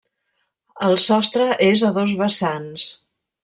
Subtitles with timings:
[0.87, 2.91] El sostre és a dos vessants.